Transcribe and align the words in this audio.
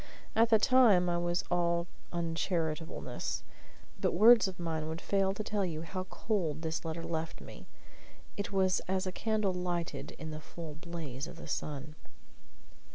At 0.35 0.49
the 0.49 0.57
time 0.57 1.11
I 1.11 1.19
was 1.19 1.43
all 1.51 1.85
uncharitableness; 2.11 3.43
but 3.99 4.15
words 4.15 4.47
of 4.47 4.59
mine 4.59 4.89
would 4.89 4.99
fail 4.99 5.31
to 5.35 5.43
tell 5.43 5.63
you 5.63 5.83
how 5.83 6.05
cold 6.05 6.63
this 6.63 6.83
letter 6.83 7.03
left 7.03 7.39
me; 7.39 7.67
it 8.35 8.51
was 8.51 8.79
as 8.87 9.05
a 9.05 9.11
candle 9.11 9.53
lighted 9.53 10.13
in 10.17 10.31
the 10.31 10.41
full 10.41 10.73
blaze 10.73 11.27
of 11.27 11.35
the 11.35 11.45
sun. 11.47 11.93